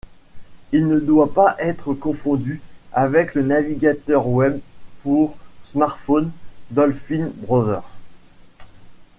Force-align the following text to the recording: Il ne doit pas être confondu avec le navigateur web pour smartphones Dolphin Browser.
Il 0.71 0.87
ne 0.87 0.97
doit 0.99 1.31
pas 1.31 1.55
être 1.59 1.93
confondu 1.93 2.59
avec 2.91 3.35
le 3.35 3.43
navigateur 3.43 4.27
web 4.29 4.59
pour 5.03 5.37
smartphones 5.63 6.31
Dolphin 6.71 7.29
Browser. 7.35 7.81